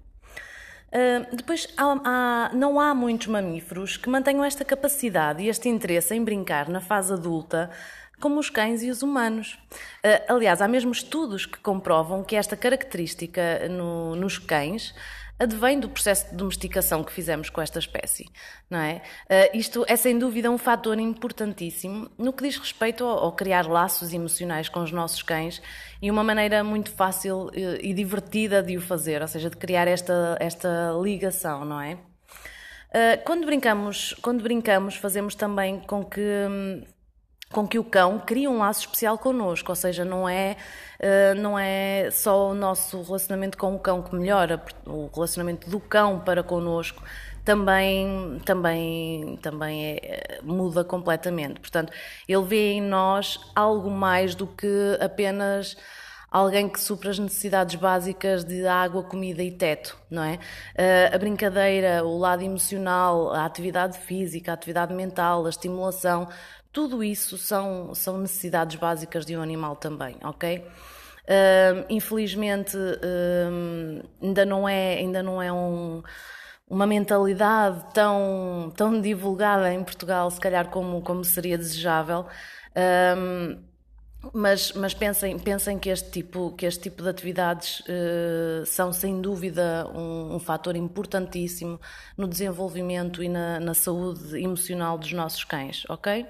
Uh, 0.90 1.36
depois, 1.36 1.68
há, 1.78 2.02
há, 2.04 2.52
não 2.54 2.80
há 2.80 2.96
muitos 2.96 3.28
mamíferos 3.28 3.96
que 3.96 4.10
mantenham 4.10 4.44
esta 4.44 4.66
capacidade 4.66 5.44
e 5.44 5.48
este 5.48 5.70
interesse 5.70 6.16
em 6.16 6.24
brincar 6.24 6.68
na 6.68 6.82
fase 6.82 7.14
adulta 7.14 7.70
como 8.20 8.40
os 8.40 8.50
cães 8.50 8.84
e 8.84 8.90
os 8.90 9.02
humanos. 9.02 9.58
Uh, 10.04 10.34
aliás, 10.34 10.62
há 10.62 10.68
mesmo 10.68 10.92
estudos 10.92 11.46
que 11.46 11.58
comprovam 11.60 12.24
que 12.24 12.36
esta 12.36 12.56
característica 12.56 13.68
no, 13.70 14.16
nos 14.16 14.38
cães 14.38 14.94
advém 15.40 15.80
do 15.80 15.88
processo 15.88 16.30
de 16.30 16.36
domesticação 16.36 17.02
que 17.02 17.14
fizemos 17.14 17.50
com 17.50 17.62
esta 17.62 17.80
espécie, 17.80 18.30
não 18.70 18.80
é? 18.80 19.02
Uh, 19.26 19.58
isto 19.58 19.86
é 19.88 19.96
sem 19.96 20.20
dúvida 20.20 20.52
um 20.52 20.58
fator 20.58 21.00
importantíssimo 21.00 22.12
no 22.18 22.34
que 22.34 22.44
diz 22.44 22.58
respeito 22.58 23.06
ao, 23.06 23.20
ao, 23.20 23.32
criar 23.32 23.66
laços 23.66 24.14
emocionais 24.14 24.68
com 24.68 24.82
os 24.82 24.92
nossos 24.92 25.24
cães 25.24 25.62
e 26.02 26.12
uma 26.12 26.24
maneira 26.26 26.62
muito 26.62 26.92
fácil 26.92 27.46
uh, 27.46 27.52
e 27.82 27.94
divertida 27.94 28.62
de 28.62 28.76
o 28.76 28.82
fazer, 28.82 29.22
ou 29.22 29.28
seja, 29.30 29.50
de 29.50 29.56
criar 29.56 29.88
esta, 29.88 30.38
esta 30.42 30.92
ligação, 31.02 31.64
não 31.64 31.80
é? 31.80 31.94
Uh, 31.94 33.24
quando 33.24 33.46
brincamos, 33.46 34.14
quando 34.22 34.44
brincamos, 34.44 34.96
fazemos 34.96 35.36
também 35.36 35.80
com 35.80 36.04
que 36.04 36.20
hum, 36.20 36.84
com 37.52 37.68
que 37.68 37.80
o 37.80 37.84
cão 37.84 38.20
crie 38.20 38.48
um 38.48 38.60
laço 38.60 38.82
especial 38.82 39.18
connosco, 39.18 39.72
ou 39.72 39.76
seja, 39.76 40.06
não 40.06 40.30
é, 40.30 40.56
uh, 41.00 41.40
não 41.40 41.58
é 41.58 42.10
só 42.12 42.52
o 42.52 42.54
nosso 42.54 43.02
relacionamento 43.02 43.58
com 43.58 43.76
o 43.76 43.80
cão 43.80 44.04
que 44.04 44.16
melhora, 44.16 44.62
o 44.86 45.10
relacionamento 45.14 45.70
do 45.70 45.80
cão 45.80 46.20
para 46.20 46.44
connosco 46.44 47.02
também, 47.44 48.40
também, 48.46 49.38
também 49.42 49.98
é, 49.98 50.40
muda 50.44 50.84
completamente. 50.84 51.60
Portanto, 51.60 51.92
ele 52.28 52.44
vê 52.44 52.74
em 52.74 52.82
nós 52.82 53.40
algo 53.56 53.90
mais 53.90 54.36
do 54.36 54.46
que 54.46 54.98
apenas 55.02 55.76
alguém 56.32 56.70
que 56.70 56.80
supra 56.80 57.10
as 57.10 57.18
necessidades 57.18 57.76
básicas 57.76 58.44
de 58.46 58.68
água, 58.68 59.04
comida 59.04 59.42
e 59.42 59.52
teto, 59.52 59.98
não 60.10 60.24
é? 60.24 60.36
Uh, 60.36 61.16
a 61.16 61.18
brincadeira, 61.18 62.06
o 62.06 62.18
lado 62.18 62.44
emocional, 62.44 63.34
a 63.34 63.46
atividade 63.46 63.98
física, 63.98 64.52
a 64.52 64.54
atividade 64.54 64.94
mental, 64.94 65.46
a 65.46 65.50
estimulação, 65.50 66.28
tudo 66.72 67.04
isso 67.04 67.38
são, 67.38 67.94
são 67.96 68.18
necessidades 68.18 68.76
básicas 68.76 69.26
de 69.26 69.36
um 69.36 69.42
animal 69.42 69.76
também, 69.76 70.18
ok? 70.24 70.60
Uh, 71.30 71.86
infelizmente 71.90 72.76
uh, 72.76 74.10
ainda 74.20 74.46
não 74.46 74.68
é 74.68 74.96
ainda 74.96 75.22
não 75.22 75.40
é 75.40 75.54
um, 75.54 76.02
uma 76.68 76.88
mentalidade 76.88 77.86
tão 77.94 78.74
tão 78.76 79.00
divulgada 79.00 79.72
em 79.72 79.84
Portugal 79.84 80.32
se 80.32 80.40
calhar 80.40 80.70
como 80.70 81.04
como 81.04 81.24
seria 81.24 81.56
desejável 81.56 82.22
uh, 82.72 83.69
mas, 84.34 84.74
mas 84.74 84.94
pensem, 84.94 85.40
pensem 85.40 85.80
que, 85.80 85.90
este 85.90 86.12
tipo, 86.12 86.52
que 86.52 86.66
este 86.66 86.82
tipo 86.82 87.02
de 87.02 87.10
atividades 87.10 87.80
uh, 87.82 88.66
são, 88.66 88.92
sem 88.92 89.22
dúvida, 89.22 89.90
um, 89.96 90.36
um 90.36 90.40
fator 90.40 90.76
importantíssimo 90.76 91.80
no 92.18 92.28
desenvolvimento 92.28 93.24
e 93.24 93.30
na, 93.30 93.60
na, 93.60 93.74
saúde 93.74 94.38
emocional 94.38 94.98
dos 94.98 95.14
nossos 95.14 95.46
cães, 95.46 95.84
ok? 95.88 96.26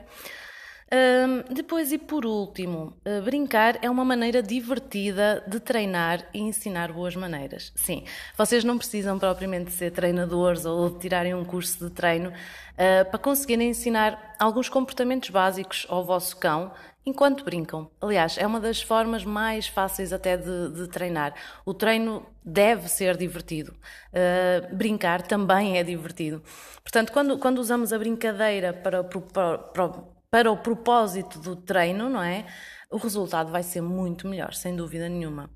Depois 1.52 1.92
e 1.92 1.98
por 1.98 2.26
último, 2.26 2.94
uh, 3.06 3.22
brincar 3.24 3.78
é 3.82 3.90
uma 3.90 4.04
maneira 4.04 4.42
divertida 4.42 5.44
de 5.48 5.60
treinar 5.60 6.26
e 6.34 6.40
ensinar 6.40 6.92
boas 6.92 7.16
maneiras. 7.16 7.72
Sim, 7.76 8.04
vocês 8.36 8.64
não 8.64 8.78
precisam 8.78 9.20
propriamente 9.20 9.72
ser 9.72 9.92
treinadores 9.92 10.66
ou 10.66 10.90
de 10.90 11.00
tirarem 11.00 11.36
um 11.36 11.46
curso 11.46 11.86
de 11.86 11.92
treino 11.92 12.30
uh, 12.30 13.10
para 13.10 13.20
conseguirem 13.20 13.70
ensinar 13.70 14.36
alguns 14.40 14.68
comportamentos 14.68 15.30
básicos 15.30 15.86
ao 15.90 16.04
vosso 16.04 16.38
cão 16.38 16.72
enquanto 17.06 17.44
brincam. 17.44 17.90
Aliás, 18.02 18.38
é 18.38 18.46
uma 18.46 18.60
das 18.60 18.82
formas 18.82 19.24
mais 19.24 19.68
fáceis 19.68 20.12
até 20.12 20.38
de, 20.38 20.70
de 20.70 20.88
treinar. 20.88 21.34
O 21.66 21.74
treino 21.74 22.26
deve 22.44 22.88
ser 22.88 23.18
divertido. 23.18 23.74
Uh, 24.14 24.76
brincar 24.76 25.22
também 25.22 25.78
é 25.78 25.84
divertido. 25.84 26.42
Portanto, 26.82 27.12
quando, 27.12 27.38
quando 27.38 27.60
usamos 27.60 27.94
a 27.94 27.98
brincadeira 27.98 28.74
para, 28.74 29.04
para, 29.04 29.58
para, 29.58 29.94
para 30.32 30.52
o 30.52 30.58
propósito 30.58 31.40
do 31.40 31.56
treino, 31.56 32.10
não 32.10 32.22
é? 32.22 32.46
O 32.90 32.98
resultado 32.98 33.52
vai 33.52 33.64
ser 33.64 33.82
muito 33.82 34.28
melhor, 34.28 34.54
sem 34.54 34.76
dúvida 34.76 35.08
nenhuma. 35.10 35.50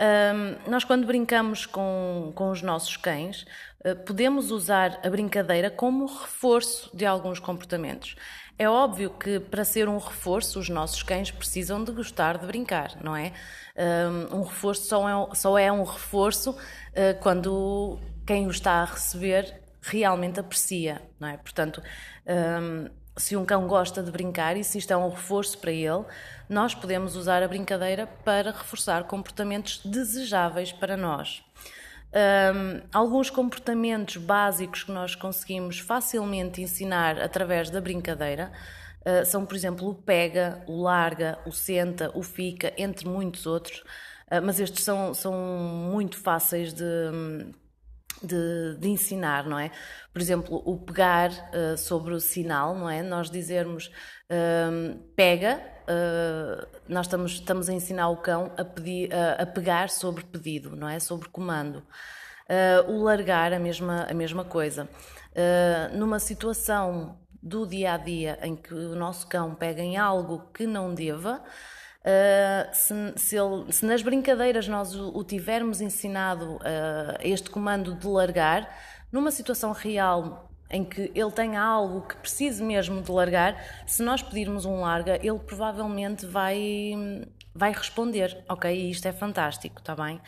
Um, 0.00 0.70
nós, 0.70 0.82
quando 0.82 1.06
brincamos 1.06 1.66
com, 1.66 2.32
com 2.34 2.50
os 2.50 2.62
nossos 2.62 2.96
cães, 2.96 3.46
uh, 3.84 3.94
podemos 4.04 4.50
usar 4.50 4.98
a 5.04 5.08
brincadeira 5.08 5.70
como 5.70 6.06
reforço 6.06 6.90
de 6.94 7.06
alguns 7.06 7.38
comportamentos. 7.38 8.16
É 8.58 8.68
óbvio 8.68 9.10
que 9.10 9.40
para 9.40 9.64
ser 9.64 9.88
um 9.88 9.98
reforço, 9.98 10.58
os 10.58 10.68
nossos 10.68 11.02
cães 11.02 11.30
precisam 11.30 11.82
de 11.82 11.92
gostar 11.92 12.38
de 12.38 12.46
brincar, 12.46 12.96
não 13.02 13.16
é? 13.16 13.32
Um 14.30 14.42
reforço 14.42 14.86
só 14.86 15.08
é, 15.08 15.34
só 15.34 15.58
é 15.58 15.72
um 15.72 15.82
reforço 15.82 16.50
uh, 16.52 17.20
quando 17.20 17.98
quem 18.24 18.46
o 18.46 18.50
está 18.50 18.74
a 18.74 18.84
receber 18.84 19.60
realmente 19.82 20.38
aprecia, 20.38 21.02
não 21.18 21.28
é? 21.28 21.36
Portanto, 21.36 21.82
um, 22.26 22.88
se 23.16 23.36
um 23.36 23.44
cão 23.44 23.66
gosta 23.66 24.02
de 24.02 24.10
brincar 24.10 24.56
e 24.56 24.64
se 24.64 24.78
isto 24.78 24.92
é 24.92 24.96
um 24.96 25.08
reforço 25.08 25.58
para 25.58 25.70
ele, 25.70 26.04
nós 26.48 26.74
podemos 26.74 27.16
usar 27.16 27.42
a 27.42 27.48
brincadeira 27.48 28.06
para 28.24 28.50
reforçar 28.50 29.04
comportamentos 29.04 29.80
desejáveis 29.84 30.72
para 30.72 30.96
nós. 30.96 31.42
Um, 32.14 32.80
alguns 32.92 33.28
comportamentos 33.28 34.16
básicos 34.18 34.84
que 34.84 34.92
nós 34.92 35.16
conseguimos 35.16 35.80
facilmente 35.80 36.62
ensinar 36.62 37.20
através 37.20 37.70
da 37.70 37.80
brincadeira 37.80 38.52
uh, 39.00 39.26
são, 39.26 39.44
por 39.44 39.56
exemplo, 39.56 39.88
o 39.88 39.94
pega, 39.94 40.62
o 40.68 40.80
larga, 40.80 41.38
o 41.44 41.50
senta, 41.50 42.12
o 42.14 42.22
fica, 42.22 42.72
entre 42.78 43.08
muitos 43.08 43.46
outros, 43.46 43.80
uh, 44.30 44.40
mas 44.44 44.60
estes 44.60 44.84
são, 44.84 45.12
são 45.12 45.32
muito 45.32 46.16
fáceis 46.16 46.72
de, 46.72 46.84
de, 48.24 48.76
de, 48.78 48.88
ensinar, 48.88 49.44
não 49.44 49.58
é? 49.58 49.70
Por 50.12 50.20
exemplo, 50.20 50.62
o 50.64 50.78
pegar 50.78 51.30
uh, 51.30 51.76
sobre 51.76 52.14
o 52.14 52.20
sinal, 52.20 52.74
não 52.74 52.88
é? 52.88 53.02
Nós 53.02 53.30
dizermos 53.30 53.90
pega, 55.14 55.60
uh, 55.84 56.66
nós 56.88 57.06
estamos, 57.06 57.32
estamos 57.32 57.68
a 57.68 57.72
ensinar 57.72 58.08
o 58.08 58.16
cão 58.16 58.52
a, 58.56 58.64
pedir, 58.64 59.10
uh, 59.10 59.42
a 59.42 59.46
pegar 59.46 59.90
sobre 59.90 60.24
pedido, 60.24 60.74
não 60.76 60.88
é? 60.88 60.98
Sobre 60.98 61.28
comando. 61.28 61.82
Uh, 62.48 62.92
o 62.92 63.02
largar, 63.02 63.52
a 63.52 63.58
mesma, 63.58 64.06
a 64.08 64.14
mesma 64.14 64.44
coisa. 64.44 64.88
numa 65.92 66.18
situação 66.18 67.18
do 67.42 67.66
dia 67.66 67.94
a 67.94 67.96
dia 67.96 68.38
em 68.42 68.56
que 68.56 68.72
o 68.72 68.94
nosso 68.94 69.26
cão 69.26 69.54
pega 69.54 69.82
em 69.82 69.96
algo 69.96 70.50
que 70.52 70.66
não 70.66 70.94
deva, 70.94 71.42
se, 72.72 72.94
se, 73.16 73.36
ele, 73.36 73.72
se, 73.72 73.86
nas 73.86 74.02
brincadeiras 74.02 74.68
nós 74.68 74.94
o, 74.94 75.16
o 75.16 75.24
tivermos 75.24 75.80
ensinado 75.80 76.58
este 77.20 77.48
comando 77.48 77.94
de 77.94 78.06
largar, 78.06 78.68
numa 79.10 79.30
situação 79.30 79.72
real 79.72 80.50
em 80.70 80.84
que 80.84 81.12
ele 81.14 81.30
tenha 81.30 81.62
algo 81.62 82.02
que 82.02 82.16
precise 82.16 82.62
mesmo 82.62 83.00
de 83.00 83.10
largar, 83.10 83.56
se 83.86 84.02
nós 84.02 84.22
pedirmos 84.22 84.64
um 84.64 84.80
larga, 84.80 85.16
ele 85.24 85.38
provavelmente 85.38 86.26
vai, 86.26 86.92
vai 87.54 87.72
responder, 87.72 88.44
ok? 88.48 88.90
Isto 88.90 89.06
é 89.06 89.12
fantástico, 89.12 89.78
está 89.78 89.94
bem? 89.94 90.20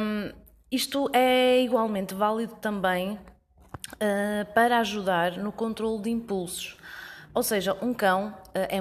Um, 0.00 0.32
isto 0.70 1.10
é 1.12 1.60
igualmente 1.60 2.14
válido 2.14 2.54
também 2.56 3.12
uh, 3.12 4.54
para 4.54 4.78
ajudar 4.78 5.32
no 5.32 5.52
controle 5.52 6.02
de 6.02 6.10
impulsos. 6.10 6.76
Ou 7.34 7.42
seja, 7.42 7.76
um 7.82 7.92
cão 7.92 8.28
uh, 8.28 8.34
é, 8.54 8.80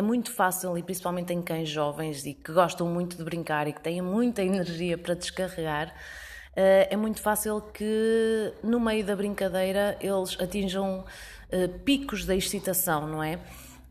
é 0.00 0.02
muito 0.02 0.32
fácil, 0.32 0.76
e 0.78 0.82
principalmente 0.82 1.30
em 1.34 1.42
cães 1.42 1.68
jovens 1.68 2.24
e 2.24 2.32
que 2.32 2.52
gostam 2.52 2.86
muito 2.86 3.18
de 3.18 3.22
brincar 3.22 3.68
e 3.68 3.72
que 3.72 3.82
têm 3.82 4.00
muita 4.00 4.40
energia 4.42 4.96
para 4.96 5.14
descarregar, 5.14 5.94
eh, 6.56 6.88
é 6.90 6.96
muito 6.96 7.20
fácil 7.20 7.60
que 7.60 8.54
no 8.64 8.80
meio 8.80 9.04
da 9.04 9.14
brincadeira 9.14 9.98
eles 10.00 10.40
atinjam 10.40 11.04
eh, 11.50 11.68
picos 11.68 12.24
da 12.24 12.34
excitação, 12.34 13.06
não 13.06 13.22
é? 13.22 13.38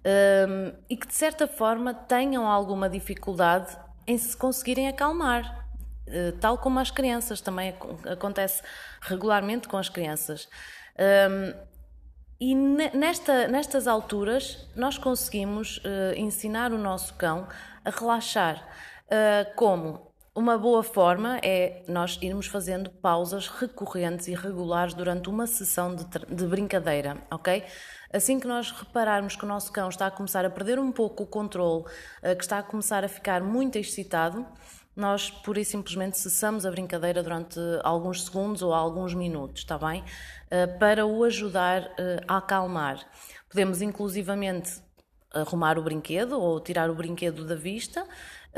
Ehm, 0.03 0.73
e 0.89 0.97
que 0.97 1.05
de 1.07 1.13
certa 1.13 1.47
forma 1.47 1.93
tenham 1.93 2.47
alguma 2.47 2.89
dificuldade 2.89 3.77
em 4.07 4.17
se 4.17 4.35
conseguirem 4.35 4.87
acalmar, 4.87 5.67
eh, 6.07 6.33
tal 6.41 6.57
como 6.57 6.79
as 6.79 6.89
crianças, 6.89 7.39
também 7.39 7.75
acontece 8.11 8.63
regularmente 9.01 9.67
com 9.67 9.77
as 9.77 9.89
crianças. 9.89 10.49
E 12.39 12.55
nesta, 12.55 13.47
nestas 13.47 13.85
alturas 13.85 14.69
nós 14.75 14.97
conseguimos 14.97 15.81
ensinar 16.15 16.71
o 16.71 16.77
nosso 16.77 17.13
cão 17.15 17.47
a 17.83 17.89
relaxar. 17.89 18.65
como? 19.57 20.09
Uma 20.39 20.57
boa 20.57 20.83
forma 20.83 21.37
é 21.43 21.83
nós 21.85 22.17
irmos 22.21 22.45
fazendo 22.45 22.89
pausas 22.89 23.49
recorrentes 23.49 24.29
e 24.29 24.33
regulares 24.33 24.93
durante 24.93 25.27
uma 25.27 25.45
sessão 25.45 25.93
de, 25.93 26.05
de, 26.05 26.45
brincadeira, 26.45 27.17
ok? 27.29 27.61
Assim 28.13 28.39
que 28.39 28.47
nós 28.47 28.71
repararmos 28.71 29.35
que 29.35 29.43
o 29.43 29.47
nosso 29.47 29.69
cão 29.73 29.89
está 29.89 30.07
a 30.07 30.11
começar 30.11 30.45
a 30.45 30.49
perder 30.49 30.79
um 30.79 30.93
pouco 30.93 31.23
o 31.23 31.27
controle, 31.27 31.83
eh, 32.21 32.35
que 32.35 32.43
está 32.43 32.59
a 32.59 32.63
começar 32.63 33.03
a 33.03 33.09
ficar 33.09 33.43
muito 33.43 33.77
excitado, 33.77 34.45
nós 34.99 35.29
pura 35.31 35.59
e 35.59 35.65
simplesmente 35.65 36.17
cessamos 36.17 36.65
a 36.65 36.71
brincadeira 36.71 37.23
durante 37.23 37.59
alguns 37.83 38.25
segundos 38.25 38.61
ou 38.61 38.73
alguns 38.73 39.13
minutos, 39.13 39.61
está 39.61 39.77
bem? 39.77 40.03
Eh, 40.49 40.67
para 40.67 41.05
o 41.05 41.23
ajudar 41.23 41.91
eh, 41.97 42.21
a 42.27 42.37
acalmar. 42.37 42.99
Podemos 43.49 43.81
inclusivamente 43.81 44.81
arrumar 45.33 45.77
o 45.77 45.83
brinquedo 45.83 46.39
ou 46.39 46.59
tirar 46.59 46.89
o 46.89 46.95
brinquedo 46.95 47.45
da 47.45 47.55
vista 47.55 48.05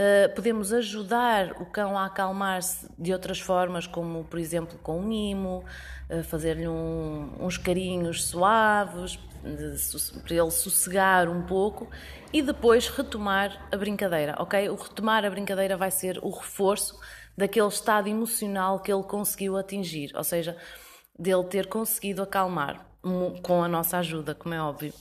Uh, 0.01 0.33
podemos 0.33 0.73
ajudar 0.73 1.51
o 1.61 1.65
cão 1.65 1.95
a 1.95 2.07
acalmar-se 2.07 2.87
de 2.97 3.13
outras 3.13 3.39
formas, 3.39 3.85
como 3.85 4.23
por 4.23 4.39
exemplo 4.39 4.79
com 4.81 4.97
um 4.97 5.03
mimo, 5.03 5.63
uh, 6.09 6.23
fazer-lhe 6.23 6.67
um, 6.67 7.35
uns 7.39 7.55
carinhos 7.55 8.25
suaves, 8.25 9.19
para 10.23 10.35
ele 10.35 10.49
sossegar 10.49 11.29
um 11.29 11.43
pouco 11.43 11.87
e 12.33 12.41
depois 12.41 12.87
retomar 12.87 13.67
a 13.71 13.77
brincadeira, 13.77 14.35
ok? 14.39 14.69
O 14.69 14.75
retomar 14.75 15.23
a 15.23 15.29
brincadeira 15.29 15.77
vai 15.77 15.91
ser 15.91 16.17
o 16.23 16.31
reforço 16.31 16.99
daquele 17.37 17.67
estado 17.67 18.07
emocional 18.07 18.79
que 18.79 18.91
ele 18.91 19.03
conseguiu 19.03 19.55
atingir, 19.55 20.11
ou 20.15 20.23
seja, 20.23 20.57
dele 21.17 21.43
ter 21.43 21.67
conseguido 21.67 22.23
acalmar 22.23 22.87
com 23.43 23.63
a 23.63 23.67
nossa 23.67 23.99
ajuda, 23.99 24.33
como 24.33 24.55
é 24.55 24.61
óbvio. 24.61 24.93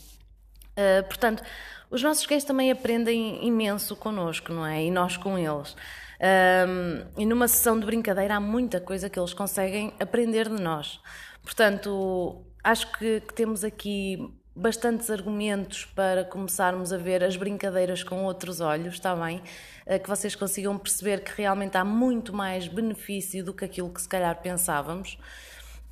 Uh, 0.76 1.02
portanto, 1.04 1.42
os 1.90 2.02
nossos 2.02 2.26
cães 2.26 2.44
também 2.44 2.70
aprendem 2.70 3.44
imenso 3.46 3.96
connosco, 3.96 4.52
não 4.52 4.64
é? 4.64 4.84
E 4.84 4.90
nós 4.90 5.16
com 5.16 5.36
eles. 5.36 5.76
Um, 6.20 7.06
e 7.16 7.24
numa 7.24 7.48
sessão 7.48 7.80
de 7.80 7.86
brincadeira 7.86 8.36
há 8.36 8.40
muita 8.40 8.80
coisa 8.80 9.08
que 9.08 9.18
eles 9.18 9.32
conseguem 9.32 9.92
aprender 9.98 10.48
de 10.48 10.62
nós. 10.62 11.00
Portanto, 11.42 12.44
acho 12.62 12.92
que, 12.92 13.20
que 13.20 13.34
temos 13.34 13.64
aqui 13.64 14.18
bastantes 14.54 15.08
argumentos 15.10 15.86
para 15.86 16.22
começarmos 16.24 16.92
a 16.92 16.98
ver 16.98 17.24
as 17.24 17.36
brincadeiras 17.36 18.02
com 18.02 18.24
outros 18.24 18.60
olhos, 18.60 18.94
está 18.94 19.16
bem? 19.16 19.42
Ah, 19.86 19.98
que 19.98 20.08
vocês 20.08 20.34
consigam 20.34 20.76
perceber 20.76 21.24
que 21.24 21.32
realmente 21.36 21.76
há 21.76 21.84
muito 21.84 22.34
mais 22.34 22.68
benefício 22.68 23.42
do 23.42 23.54
que 23.54 23.64
aquilo 23.64 23.88
que 23.88 24.02
se 24.02 24.08
calhar 24.08 24.40
pensávamos. 24.42 25.18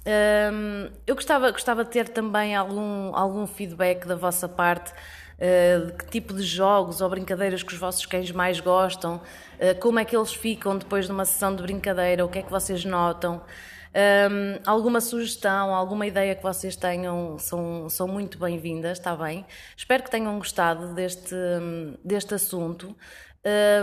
Um, 0.09 0.91
eu 1.07 1.15
gostava, 1.15 1.51
gostava 1.51 1.85
de 1.85 1.91
ter 1.91 2.09
também 2.09 2.57
algum, 2.57 3.15
algum 3.15 3.47
feedback 3.47 4.07
da 4.07 4.17
vossa 4.17 4.49
parte 4.49 4.91
uh, 4.91 5.93
que 5.99 6.07
tipo 6.07 6.33
de 6.33 6.43
jogos 6.43 7.03
ou 7.03 7.11
brincadeiras 7.11 7.63
que 7.63 7.75
os 7.75 7.79
vossos 7.79 8.07
cães 8.07 8.31
mais 8.31 8.59
gostam, 8.59 9.17
uh, 9.17 9.79
como 9.81 9.99
é 9.99 10.07
que 10.07 10.17
eles 10.17 10.33
ficam 10.33 10.79
depois 10.79 11.05
de 11.05 11.13
uma 11.13 11.27
sessão 11.27 11.55
de 11.55 11.63
brincadeira, 11.63 12.25
o 12.25 12.29
que 12.29 12.39
é 12.39 12.43
que 12.43 12.51
vocês 12.51 12.87
notam. 12.87 13.43
Um, 13.99 14.61
alguma 14.67 15.01
sugestão, 15.01 15.75
alguma 15.75 16.07
ideia 16.07 16.35
que 16.35 16.43
vocês 16.43 16.77
tenham 16.77 17.39
são, 17.39 17.89
são 17.89 18.07
muito 18.07 18.39
bem-vindas, 18.39 18.99
está 18.99 19.17
bem? 19.17 19.45
Espero 19.77 20.03
que 20.03 20.11
tenham 20.11 20.39
gostado 20.39 20.95
deste, 20.95 21.35
deste 22.05 22.35
assunto. 22.35 22.95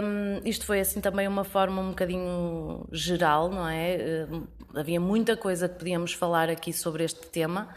Um, 0.03 0.41
isto 0.45 0.65
foi 0.65 0.79
assim 0.79 0.99
também 0.99 1.27
uma 1.27 1.43
forma 1.43 1.81
um 1.81 1.89
bocadinho 1.89 2.87
geral, 2.91 3.49
não 3.49 3.67
é? 3.67 4.27
Uh, 4.29 4.47
havia 4.75 4.99
muita 4.99 5.37
coisa 5.37 5.69
que 5.69 5.79
podíamos 5.79 6.13
falar 6.13 6.49
aqui 6.49 6.73
sobre 6.73 7.03
este 7.03 7.27
tema. 7.27 7.73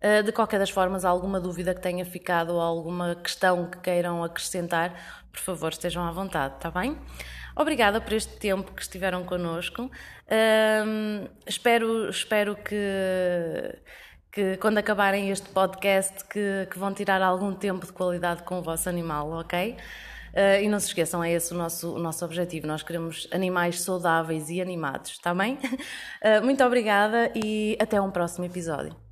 Eh, 0.00 0.22
de 0.22 0.30
qualquer 0.32 0.58
das 0.60 0.70
formas, 0.70 1.04
alguma 1.04 1.40
dúvida 1.40 1.74
que 1.74 1.80
tenha 1.80 2.04
ficado 2.04 2.54
ou 2.54 2.60
alguma 2.60 3.16
questão 3.16 3.68
que 3.68 3.78
queiram 3.78 4.22
acrescentar, 4.22 4.94
por 5.32 5.40
favor, 5.40 5.72
estejam 5.72 6.04
à 6.04 6.12
vontade, 6.12 6.54
está 6.54 6.70
bem? 6.70 6.96
Obrigada 7.56 8.00
por 8.00 8.12
este 8.12 8.36
tempo 8.38 8.72
que 8.72 8.82
estiveram 8.82 9.24
connosco. 9.24 9.90
Um, 10.30 11.26
espero, 11.44 12.08
espero 12.08 12.54
que, 12.54 12.76
que 14.30 14.56
quando 14.58 14.78
acabarem 14.78 15.30
este 15.30 15.48
podcast 15.48 16.24
que, 16.26 16.68
que 16.70 16.78
vão 16.78 16.94
tirar 16.94 17.20
algum 17.20 17.52
tempo 17.52 17.84
de 17.84 17.92
qualidade 17.92 18.44
com 18.44 18.60
o 18.60 18.62
vosso 18.62 18.88
animal, 18.88 19.32
ok? 19.32 19.76
Uh, 20.32 20.62
e 20.62 20.68
não 20.68 20.78
se 20.78 20.88
esqueçam, 20.88 21.22
é 21.22 21.32
esse 21.32 21.52
o 21.52 21.56
nosso, 21.56 21.94
o 21.94 21.98
nosso 21.98 22.24
objetivo. 22.24 22.66
Nós 22.66 22.82
queremos 22.82 23.28
animais 23.32 23.80
saudáveis 23.80 24.50
e 24.50 24.60
animados, 24.60 25.12
está 25.12 25.34
bem? 25.34 25.54
Uh, 25.54 26.42
muito 26.44 26.62
obrigada 26.64 27.30
e 27.34 27.76
até 27.80 28.00
um 28.00 28.10
próximo 28.10 28.44
episódio. 28.44 29.07